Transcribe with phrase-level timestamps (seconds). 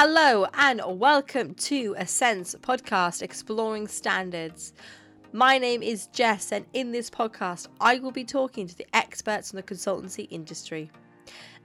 [0.00, 4.72] Hello and welcome to a Assent's podcast exploring standards.
[5.32, 9.50] My name is Jess, and in this podcast, I will be talking to the experts
[9.52, 10.92] in the consultancy industry.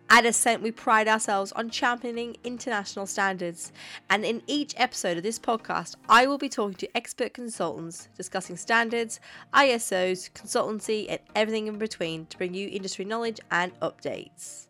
[0.10, 3.72] At Assent, we pride ourselves on championing international standards,
[4.10, 8.58] and in each episode of this podcast, I will be talking to expert consultants discussing
[8.58, 9.20] standards,
[9.54, 14.70] ISOs, consultancy, and everything in between to bring you industry knowledge and updates.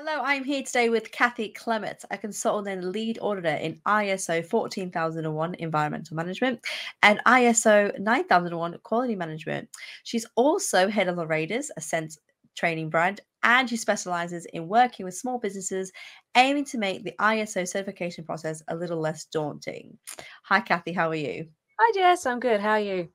[0.00, 5.56] Hello, I'm here today with Kathy Clements, a consultant and lead auditor in ISO 14001
[5.56, 6.60] Environmental Management
[7.02, 9.68] and ISO 9001 Quality Management.
[10.04, 12.16] She's also head of the Raiders, Assent's
[12.56, 15.90] training brand, and she specializes in working with small businesses
[16.36, 19.98] aiming to make the ISO certification process a little less daunting.
[20.44, 21.48] Hi, Kathy, how are you?
[21.76, 22.24] Hi, Jess.
[22.24, 22.60] I'm good.
[22.60, 23.08] How are you?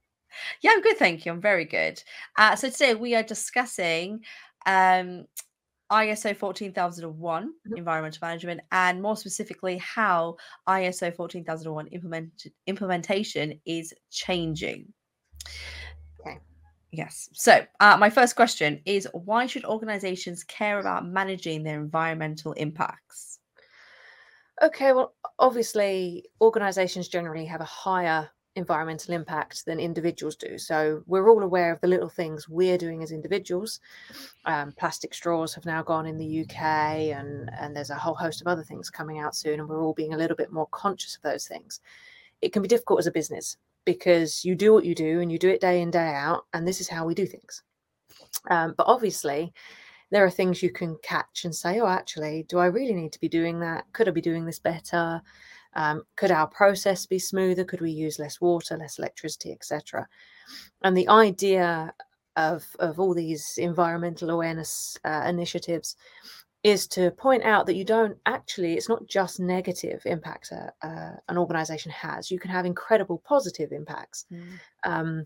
[0.62, 0.98] Yeah, I'm good.
[0.98, 1.31] Thank you.
[1.31, 2.04] I'm very good.
[2.38, 4.20] Uh, so today we are discussing
[4.66, 5.25] um,
[5.92, 7.78] ISO 14001 mm-hmm.
[7.78, 10.36] environmental management and more specifically how
[10.67, 14.88] ISO 14001 implement, implementation is changing.
[16.20, 16.40] Okay.
[16.92, 17.30] Yes.
[17.34, 23.40] So, uh, my first question is why should organizations care about managing their environmental impacts?
[24.62, 30.58] Okay, well, obviously, organizations generally have a higher environmental impact than individuals do.
[30.58, 33.80] So we're all aware of the little things we're doing as individuals.
[34.46, 38.42] Um, plastic straws have now gone in the UK, and and there's a whole host
[38.42, 41.16] of other things coming out soon, and we're all being a little bit more conscious
[41.16, 41.80] of those things.
[42.42, 45.40] It can be difficult as a business because you do what you do, and you
[45.40, 47.64] do it day in day out, and this is how we do things.
[48.50, 49.54] Um, but obviously.
[50.12, 53.20] There are things you can catch and say, oh, actually, do I really need to
[53.20, 53.86] be doing that?
[53.94, 55.24] Could I be doing this better?
[55.75, 57.66] Um, could our process be smoother?
[57.66, 60.07] Could we use less water, less electricity, etc.?
[60.83, 61.93] And the idea
[62.35, 65.95] of of all these environmental awareness uh, initiatives
[66.63, 71.12] is to point out that you don't actually it's not just negative impacts uh, uh,
[71.28, 74.44] an organization has you can have incredible positive impacts mm.
[74.85, 75.25] um,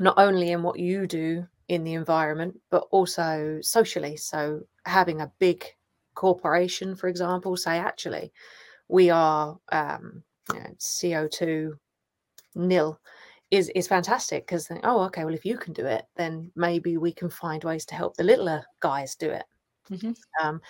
[0.00, 5.32] not only in what you do in the environment but also socially so having a
[5.38, 5.64] big
[6.14, 8.32] corporation for example say actually
[8.92, 10.22] we are um,
[10.52, 11.72] you know, CO2
[12.54, 13.00] nil
[13.50, 17.10] is is fantastic because oh okay well if you can do it then maybe we
[17.10, 19.44] can find ways to help the littler guys do it
[19.90, 20.12] mm-hmm.
[20.42, 20.60] um,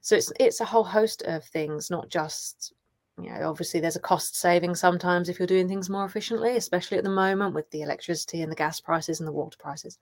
[0.00, 2.72] so it's it's a whole host of things not just
[3.20, 6.98] you know obviously there's a cost saving sometimes if you're doing things more efficiently especially
[6.98, 9.98] at the moment with the electricity and the gas prices and the water prices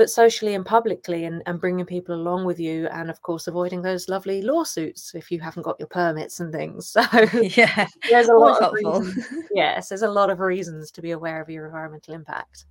[0.00, 3.82] but socially and publicly and, and bringing people along with you and of course avoiding
[3.82, 6.96] those lovely lawsuits if you haven't got your permits and things.
[7.00, 7.02] So
[7.42, 11.42] yeah there's a lot of reasons, yes there's a lot of reasons to be aware
[11.42, 12.64] of your environmental impact.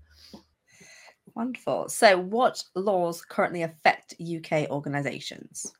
[1.36, 1.90] Wonderful.
[1.90, 5.72] So what laws currently affect uk organizations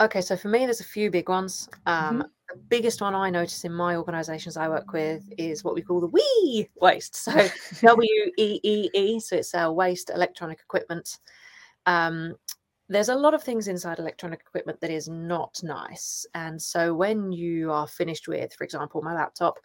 [0.00, 1.68] okay so for me there's a few big ones.
[1.84, 5.82] Um, mm-hmm biggest one I notice in my organisations I work with is what we
[5.82, 7.16] call the WEEE waste.
[7.16, 7.32] So
[7.82, 9.20] W E E E.
[9.20, 11.18] So it's our waste electronic equipment.
[11.86, 12.34] Um,
[12.88, 16.26] there's a lot of things inside electronic equipment that is not nice.
[16.34, 19.58] And so when you are finished with, for example, my laptop,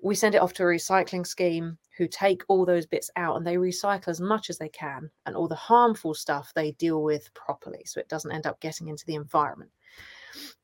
[0.00, 3.46] we send it off to a recycling scheme who take all those bits out and
[3.46, 5.10] they recycle as much as they can.
[5.24, 8.88] And all the harmful stuff they deal with properly so it doesn't end up getting
[8.88, 9.70] into the environment.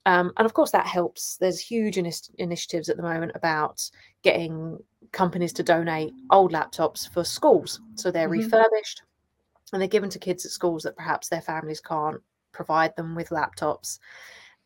[0.06, 1.37] Um, and of course, that helps.
[1.37, 3.88] There's huge initiatives at the moment about
[4.22, 4.78] getting
[5.12, 7.81] companies to donate old laptops for schools.
[7.94, 8.44] So they're mm-hmm.
[8.44, 9.03] refurbished
[9.72, 12.21] and they're given to kids at schools that perhaps their families can't
[12.53, 13.99] provide them with laptops.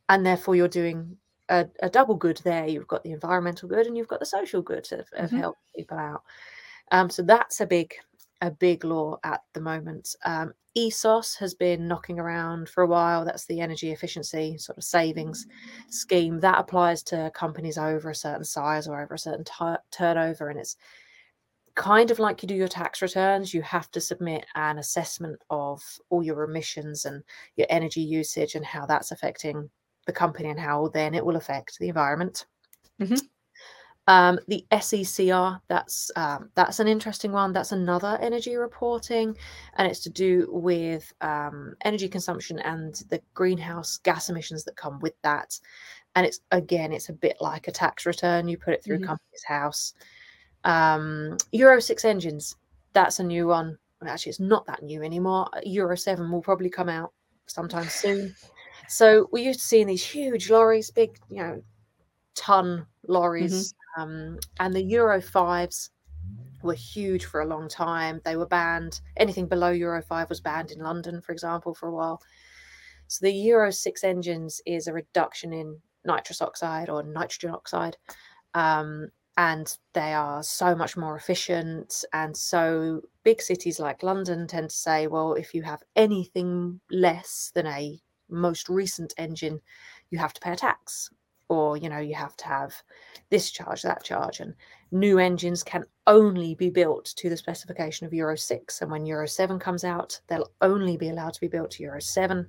[0.09, 1.17] And therefore, you're doing
[1.49, 2.67] a, a double good there.
[2.67, 5.39] You've got the environmental good and you've got the social good of, of mm-hmm.
[5.39, 6.23] helping people out.
[6.93, 7.95] Um, so that's a big
[8.41, 10.15] a big law at the moment.
[10.25, 13.25] Um, ESOS has been knocking around for a while.
[13.25, 15.47] That's the energy efficiency sort of savings
[15.89, 20.51] scheme that applies to companies over a certain size or over a certain t- turnover.
[20.51, 20.77] And it's
[21.77, 25.83] kind of like you do your tax returns, you have to submit an assessment of
[26.11, 27.23] all your emissions and
[27.57, 29.71] your energy usage and how that's affecting
[30.07, 32.47] the company and how then it will affect the environment.
[33.01, 33.17] Mm-hmm.
[34.09, 37.53] Um, the SECR, that's um, that's an interesting one.
[37.53, 39.37] That's another energy reporting,
[39.75, 45.01] and it's to do with um, energy consumption and the greenhouse gas emissions that come
[45.01, 45.59] with that.
[46.15, 48.47] And it's again, it's a bit like a tax return.
[48.47, 49.07] You put it through mm-hmm.
[49.07, 49.95] Companies House.
[50.63, 52.57] Um, Euro six engines,
[52.93, 53.77] that's a new one.
[54.07, 55.49] Actually, it's not that new anymore.
[55.65, 57.13] Euro seven will probably come out
[57.47, 58.35] sometime soon.
[58.89, 61.61] So we used to seeing these huge lorries, big, you know,
[62.37, 63.73] ton lorries.
[63.73, 65.91] Mm-hmm um, and the Euro 5s
[66.63, 68.21] were huge for a long time.
[68.25, 69.01] They were banned.
[69.17, 72.21] Anything below Euro 5 was banned in London, for example, for a while.
[73.09, 77.97] So the Euro 6 engines is a reduction in nitrous oxide or nitrogen oxide.
[78.55, 79.09] Um,
[79.39, 82.05] and they are so much more efficient.
[82.13, 87.53] And so big cities like London tend to say, well, if you have anything less
[87.55, 89.61] than a most recent engine,
[90.11, 91.11] you have to pay a tax
[91.49, 92.75] or you know you have to have
[93.31, 94.55] this charge that charge and
[94.91, 99.27] new engines can only be built to the specification of euro 6 and when euro
[99.27, 102.47] 7 comes out they'll only be allowed to be built to euro 7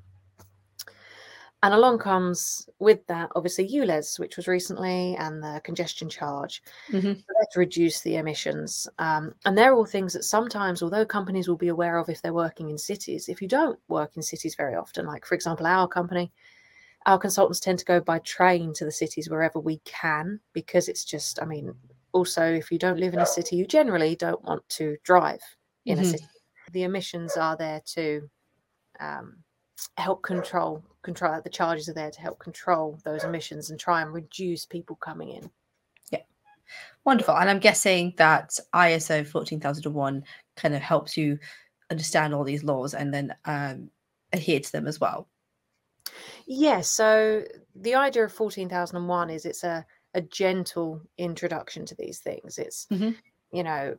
[1.63, 6.61] and along comes with that obviously ULEZ, which was recently, and the congestion charge
[6.91, 7.13] Mm-hmm.
[7.13, 8.87] to reduce the emissions.
[8.99, 12.33] Um, and they're all things that sometimes, although companies will be aware of if they're
[12.33, 15.87] working in cities, if you don't work in cities very often, like for example, our
[15.87, 16.31] company,
[17.07, 21.05] our consultants tend to go by train to the cities wherever we can because it's
[21.05, 21.73] just, I mean,
[22.11, 25.41] also if you don't live in a city, you generally don't want to drive
[25.85, 26.01] in Mhm.
[26.01, 26.27] a city.
[26.71, 28.29] The emissions are there to
[28.99, 29.43] um,
[29.97, 34.13] help control control the charges are there to help control those emissions and try and
[34.13, 35.49] reduce people coming in.
[36.11, 36.23] Yeah,
[37.05, 37.37] wonderful.
[37.37, 40.25] And I'm guessing that ISO 14001
[40.57, 41.39] kind of helps you
[41.91, 43.91] understand all these laws and then um,
[44.33, 45.29] adhere to them as well.
[46.45, 47.43] Yes, so
[47.75, 52.57] the idea of 14,001 is it's a, a gentle introduction to these things.
[52.57, 53.15] It's, Mhm.
[53.51, 53.97] you know,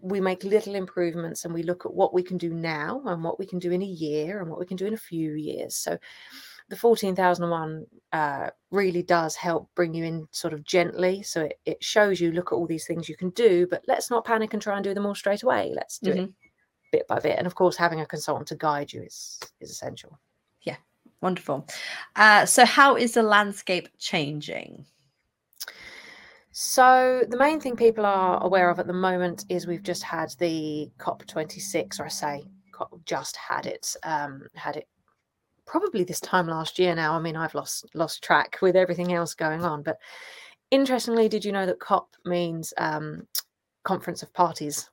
[0.00, 3.38] we make little improvements and we look at what we can do now and what
[3.38, 5.76] we can do in a year and what we can do in a few years.
[5.76, 5.96] So
[6.68, 11.22] the 14,001 uh, really does help bring you in sort of gently.
[11.22, 14.10] So it, it shows you, look at all these things you can do, but let's
[14.10, 15.70] not panic and try and do them all straight away.
[15.72, 16.30] Let's do it
[16.92, 17.38] bit by bit.
[17.38, 20.18] And of course, having a consultant to guide you is, is essential.
[21.22, 21.66] Wonderful.
[22.16, 24.84] Uh, so, how is the landscape changing?
[26.50, 30.34] So the main thing people are aware of at the moment is we've just had
[30.38, 32.42] the COP26, or I say
[33.06, 34.86] just had it, um, had it
[35.64, 37.14] probably this time last year now.
[37.14, 39.82] I mean, I've lost lost track with everything else going on.
[39.82, 39.98] But
[40.70, 43.26] interestingly, did you know that COP means um,
[43.84, 44.90] Conference of Parties?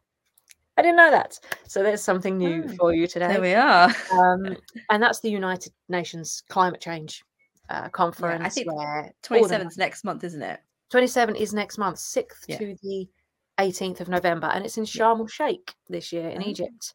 [0.80, 1.40] I didn't know that.
[1.68, 3.28] So there's something new Oh, for you today.
[3.28, 3.90] There we are.
[4.14, 4.56] um,
[4.90, 7.24] and that's the United Nations climate change
[7.70, 8.56] uh, conference.
[8.56, 10.60] think where all the 27th next month, isn't it?
[10.90, 12.58] 27 is next month, 6th Yeah.
[12.58, 13.08] to the
[13.60, 16.48] 18th of November, and it's in Sharm el Sheikh this year in Oh.
[16.48, 16.94] Egypt.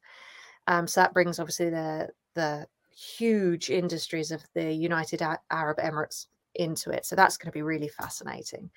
[0.67, 2.67] Um, so that brings obviously the the
[2.97, 5.21] huge industries of the United
[5.51, 7.05] Arab Emirates into it.
[7.05, 8.71] So that's going to be really fascinating.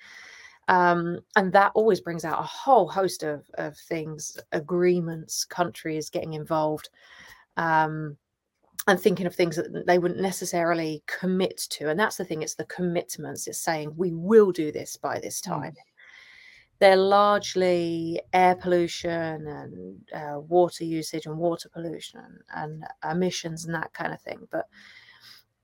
[0.68, 6.34] Um, and that always brings out a whole host of, of things, agreements, countries getting
[6.34, 6.90] involved,
[7.56, 8.16] um,
[8.86, 11.90] and thinking of things that they wouldn't necessarily commit to.
[11.90, 13.46] And that's the thing, it's the commitments.
[13.46, 15.44] It's saying we will do this by this Mm.
[15.44, 15.74] time.
[16.80, 23.92] They're largely air pollution and uh, water usage and water pollution and emissions and that
[23.94, 24.46] kind of thing.
[24.50, 24.66] But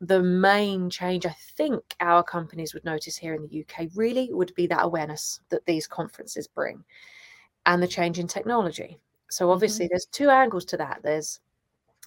[0.07, 4.55] the main change I think our companies would notice here in the UK really would
[4.55, 6.85] be that awareness that these conferences bring
[7.67, 8.99] and the change in technology.
[9.31, 9.53] So mm-hmm.
[9.53, 11.01] obviously there's two angles to that.
[11.03, 11.41] There's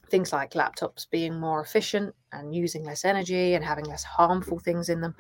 [0.10, 4.90] things like laptops being more efficient and using less energy and having less harmful things
[4.90, 5.16] in them.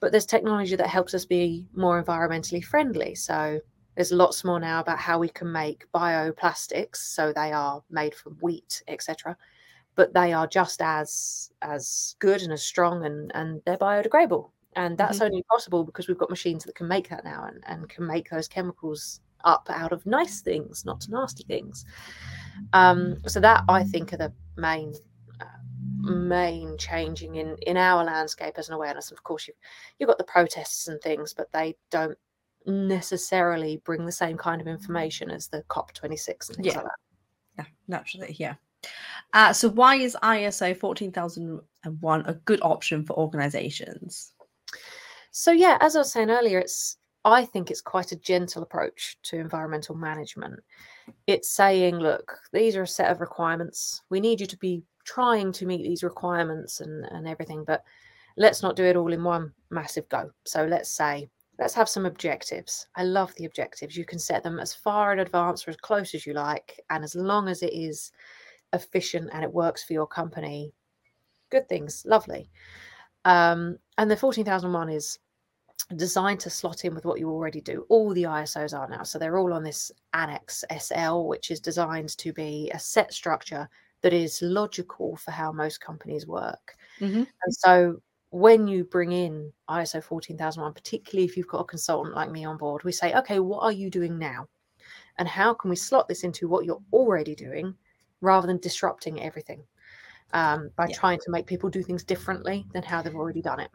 [0.00, 3.14] But there's technology that helps us be more environmentally friendly.
[3.14, 3.60] So
[3.94, 6.96] there's lots more now about how we can make bioplastics.
[6.96, 9.36] So they are made from wheat, etc.
[9.96, 14.50] But they are just as as good and as strong and, and they're biodegradable.
[14.76, 17.88] And that's only possible because we've got machines that can make that now and, and
[17.88, 21.84] can make those chemicals up out of nice things, not nasty things.
[22.72, 24.94] Um, so that I think are the main
[25.40, 25.44] uh,
[26.02, 29.10] main changing in in our landscape as an awareness.
[29.10, 29.56] Of course, you've
[29.98, 32.16] you've got the protests and things, but they don't
[32.66, 36.76] necessarily bring the same kind of information as the COP twenty six and things Yeah.
[36.76, 36.98] like that.
[37.58, 38.54] Yeah, naturally, yeah.
[39.32, 44.32] Uh, so, why is ISO 14001 a good option for organizations?
[45.32, 49.18] So yeah, as I was saying earlier, it's I think it's quite a gentle approach
[49.24, 50.58] to environmental management.
[51.26, 54.02] It's saying, look, these are a set of requirements.
[54.10, 57.84] We need you to be trying to meet these requirements and, and everything, but
[58.38, 60.30] let's not do it all in one massive go.
[60.46, 62.86] So let's say, let's have some objectives.
[62.96, 63.96] I love the objectives.
[63.96, 66.80] You can set them as far in advance or as close as you like.
[66.88, 68.12] And as long as it is
[68.72, 70.72] efficient and it works for your company,
[71.50, 72.50] good things, lovely.
[73.24, 75.18] Um, and the 14,001 is
[75.96, 77.84] designed to slot in with what you already do.
[77.88, 79.02] All the ISOs are now.
[79.02, 83.68] So they're all on this Annex SL, which is designed to be a set structure
[84.02, 86.76] that is logical for how most companies work.
[87.00, 87.26] Mhm.
[87.42, 92.30] And so when you bring in ISO 14001, particularly if you've got a consultant like
[92.30, 94.48] me on board, we say, okay, what are you doing now?
[95.18, 97.76] And how can we slot this into what you're already doing
[98.20, 99.66] rather than disrupting everything?
[100.32, 100.94] um, by Yeah.
[100.94, 103.70] trying to make people do things differently than how they've already done it.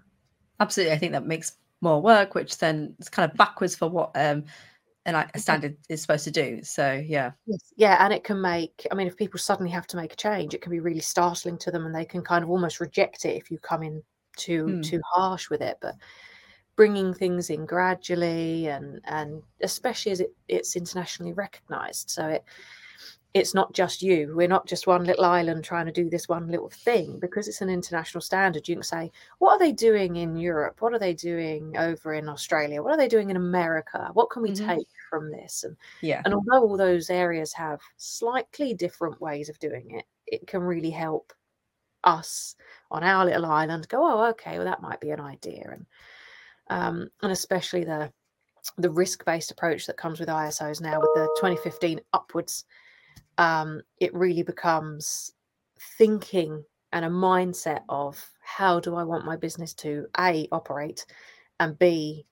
[0.59, 4.11] Absolutely, I think that makes more work, which then is kind of backwards for what
[4.15, 4.45] um,
[5.05, 6.63] an, a standard is supposed to do.
[6.63, 7.73] So yeah, Yes.
[7.77, 10.53] Yeah, and it can make, I mean, if people suddenly have to make a change,
[10.53, 13.35] it can be really startling to them and they can kind of almost reject it
[13.35, 14.03] if you come in
[14.37, 14.81] too Hmm.
[14.81, 15.77] too harsh with it.
[15.81, 15.95] But
[16.75, 22.09] bringing things in gradually and and especially as it, it's internationally recognized.
[22.11, 22.45] So it
[23.35, 24.33] it's not just you.
[24.35, 27.61] We're not just one little island trying to do this one little thing because it's
[27.61, 28.67] an international standard.
[28.67, 30.81] You can say, what are they doing in Europe?
[30.81, 32.81] What are they doing over in Australia?
[32.81, 34.09] What are they doing in America?
[34.13, 34.65] What can we Mhm.
[34.67, 35.65] take from this?
[35.65, 40.47] And yeah, and although all those areas have slightly different ways of doing it, it
[40.47, 41.33] can really help
[42.03, 42.55] us
[42.91, 45.69] on our little island go, oh, okay, well, that might be an idea.
[45.71, 45.85] And
[46.69, 48.11] um, and especially the
[48.77, 52.65] the risk-based approach that comes with ISOs now with the 2015 upwards,
[53.37, 55.31] um, it really becomes
[55.97, 61.05] thinking and a mindset of how do I want my business to A operate
[61.59, 62.27] and B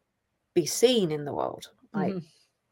[0.56, 1.72] be seen in the world.
[1.94, 2.28] Like Mhm.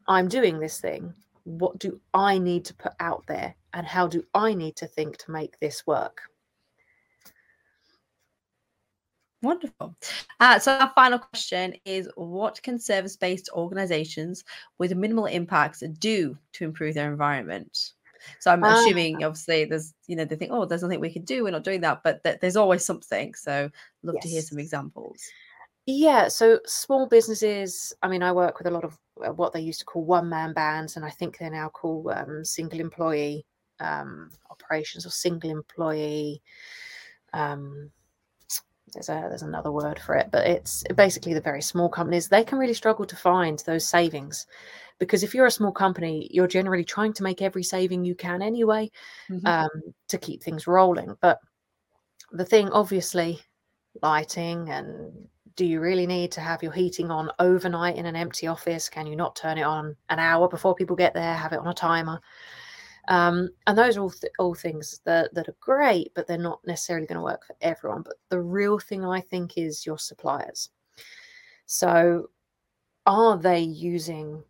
[0.08, 1.16] I'm doing this thing.
[1.46, 3.56] What do I need to put out there?
[3.74, 6.22] And how do I need to think to make this work?
[9.44, 9.96] Wonderful.
[10.40, 14.44] Uh, so our final question is what can service-based organizations
[14.78, 17.94] with minimal impacts do to improve their environment?
[18.40, 18.80] So I'm Ah.
[18.80, 21.64] assuming obviously there's you know they think oh there's nothing we can do we're not
[21.64, 23.70] doing that but th- there's always something so
[24.04, 25.22] love to hear some examples.
[25.88, 29.62] Yeah, so small businesses, I mean, I work with a lot of uh, what they
[29.62, 33.46] used to call one man bands, and I think they're now called um, single employee
[33.80, 36.42] um, operations or single employee.
[37.34, 37.92] Um,
[38.94, 42.28] there's a there's another word for it, but it's basically the very small companies.
[42.28, 44.48] They can really struggle to find those savings
[45.00, 48.42] because if you're a small company, you're generally trying to make every saving you can
[48.42, 48.92] anyway
[49.30, 49.46] Mhm.
[49.46, 49.70] um,
[50.10, 51.16] to keep things rolling.
[51.22, 51.40] But
[52.32, 53.40] the thing, obviously,
[54.02, 58.48] lighting and do you really need to have your heating on overnight in an empty
[58.48, 58.90] office?
[58.90, 61.36] Can you not turn it on an hour before people get there?
[61.36, 62.22] Have it on a timer.
[63.12, 66.62] Um, and those are all, th- all things that, that are great, but they're not
[66.66, 68.04] necessarily going to work for everyone.
[68.04, 70.70] But the real thing I think is your suppliers.
[71.66, 72.30] So,
[73.06, 74.42] are they using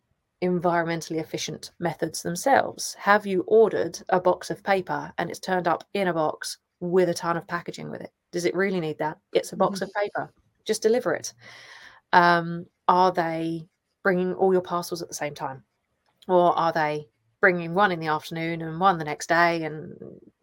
[0.44, 2.96] environmentally efficient methods themselves?
[3.00, 7.10] Have you ordered a box of paper and it's turned up in a box with
[7.10, 8.12] a ton of packaging with it?
[8.32, 9.18] Does it really need that?
[9.34, 10.32] It's a box of paper.
[10.66, 11.34] Just deliver it.
[12.14, 13.68] Um, are they
[14.04, 15.64] bringing all your parcels at the same time?
[16.28, 17.08] Or are they
[17.42, 19.64] bringing one in the afternoon and one the next day?
[19.64, 19.94] And,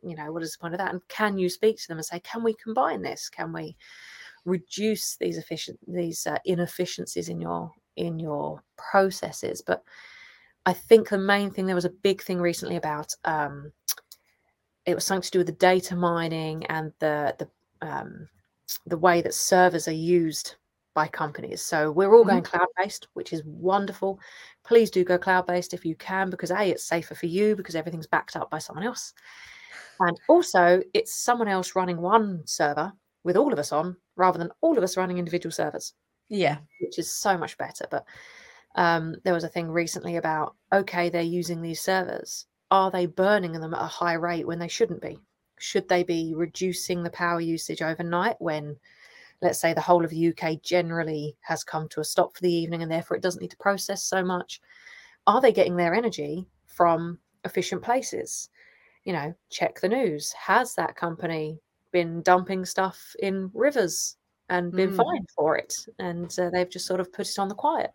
[0.03, 0.93] you know, what is the point of that?
[0.93, 3.31] And can you speak to them and say, can we combine this?
[3.31, 3.77] Can we
[4.49, 9.83] reduce these efficient these uh, inefficiencies in your in your processes but
[10.67, 13.71] i think the main thing there was a big thing recently about um
[14.87, 17.49] it was something to do with the data mining and the the
[17.87, 18.29] um
[18.87, 20.57] the way that servers are used
[20.99, 22.29] by companies so we're all Mhm.
[22.33, 24.19] going cloud based which is wonderful
[24.65, 27.77] please do go cloud based if you can because a it's safer for you because
[27.77, 29.15] everything's backed up by someone else
[30.01, 34.51] and also it's someone else running one server with all of us on rather than
[34.61, 35.95] all of us running individual servers
[36.29, 36.59] Yeah.
[36.81, 37.87] which is so much better.
[37.91, 38.05] But
[38.75, 42.47] um, there was a thing recently about okay, they're using these servers.
[42.71, 45.19] Are they burning them at a high rate when they shouldn't be?
[45.59, 48.77] Should they be reducing the power usage overnight when,
[49.43, 52.53] let's say, the whole of the UK generally has come to a stop for the
[52.53, 54.61] evening and therefore it doesn't need to process so much?
[55.27, 58.51] Are they getting their energy from efficient places?
[59.05, 60.33] You know, check the news.
[60.33, 61.61] Has that company
[61.93, 64.17] been dumping stuff in rivers
[64.51, 64.97] and been Mm.
[64.97, 65.75] fined for it?
[65.99, 67.91] And uh, they've just sort of put it on the quiet.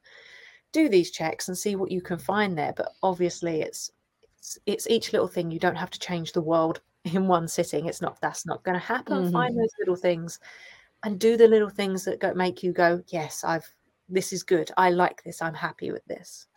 [0.71, 2.73] Do these checks and see what you can find there.
[2.75, 3.91] But obviously, it's
[4.37, 5.51] it's, it's each little thing.
[5.51, 7.85] You don't have to change the world in one sitting.
[7.87, 9.23] It's not that's not going to happen.
[9.25, 9.31] Mhm.
[9.31, 10.39] Find those little things
[11.03, 13.73] and do the little things that go, make you go, yes, I've
[14.09, 14.69] this is good.
[14.77, 15.41] I like this.
[15.41, 16.47] I'm happy with this.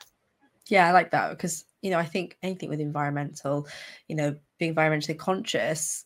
[0.69, 3.69] Yeah, I like that because you know I think anything with environmental,
[4.09, 6.05] you know, being environmentally conscious,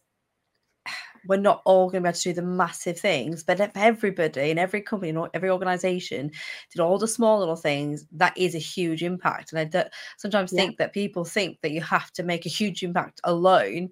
[1.27, 4.51] we're not all going to be able to do the massive things, but if everybody
[4.51, 6.31] and every company and every organization
[6.73, 9.53] did all the small little things, that is a huge impact.
[9.53, 9.83] And I do,
[10.19, 10.63] sometimes Yeah.
[10.63, 13.91] think that people think that you have to make a huge impact alone.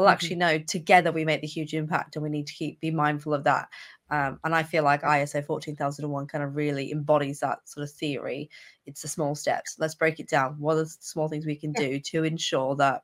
[0.00, 0.58] Well, actually, no.
[0.58, 3.68] Together, we make the huge impact, and we need to keep be mindful of that.
[4.10, 8.50] Um, and I feel like ISO 14001 kind of really embodies that sort of theory.
[8.86, 9.76] It's the small steps.
[9.78, 10.58] Let's break it down.
[10.58, 11.84] What are the small things we can Yeah.
[11.84, 13.02] do to ensure that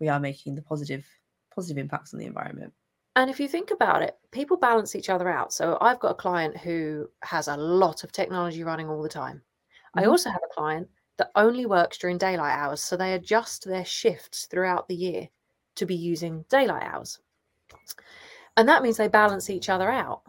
[0.00, 1.08] we are making the positive
[1.54, 2.74] positive impacts on the environment?
[3.16, 5.52] And if you think about it, people balance each other out.
[5.52, 9.44] So I've got a client who has a lot of technology running all the time.
[9.96, 10.06] I Mhm.
[10.06, 12.82] also have a client that only works during daylight hours.
[12.82, 15.28] So they adjust their shifts throughout the year
[15.76, 17.18] to be using daylight hours.
[18.56, 20.22] and that means they balance each other out.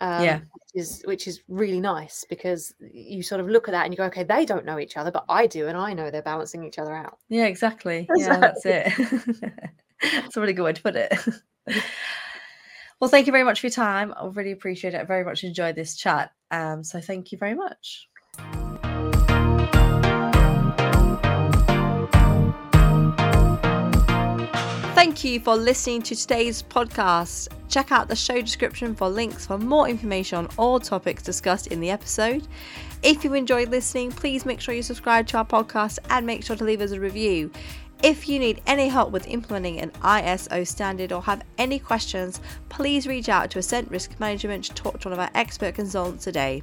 [0.00, 0.40] Um, Yeah.
[0.52, 3.96] which is which is really nice because you sort of look at that and you
[3.96, 6.64] go, okay, they don't know each other, but I do, and I know they're balancing
[6.64, 7.18] each other out.
[7.28, 8.08] Yeah, exactly.
[8.16, 8.92] Yeah, that's it.
[10.02, 11.12] that's a really good way to put it.
[13.00, 14.12] well, thank you very much for your time.
[14.16, 15.00] I really appreciate it.
[15.00, 16.32] I very much enjoyed this chat.
[16.50, 18.08] Um, so thank you very much.
[25.12, 27.48] Thank you for listening to today's podcast.
[27.68, 31.80] Check out the show description for links for more information on all topics discussed in
[31.80, 32.48] the episode.
[33.02, 36.56] If you enjoyed listening, please make sure you subscribe to our podcast and make sure
[36.56, 37.50] to leave us a review.
[38.02, 42.40] If you need any help with implementing an ISO standard or have any questions,
[42.70, 46.24] please reach out to Assent Risk Management to talk to one of our expert consultants
[46.24, 46.62] today.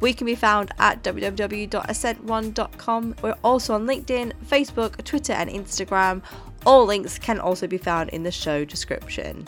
[0.00, 3.14] We can be found at www.assent1.com.
[3.20, 6.22] We're also on LinkedIn, Facebook, Twitter, and Instagram.
[6.66, 9.46] All links can also be found in the show description.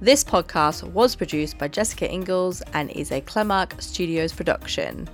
[0.00, 5.08] This podcast was produced by Jessica Ingalls and is a Clemark Studios production.